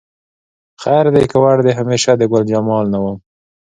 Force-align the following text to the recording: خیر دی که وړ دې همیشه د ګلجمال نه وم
خیر 0.81 1.05
دی 1.13 1.23
که 1.31 1.37
وړ 1.43 1.57
دې 1.65 1.71
همیشه 1.79 2.11
د 2.17 2.21
ګلجمال 2.31 2.85
نه 2.93 2.99
وم 3.03 3.17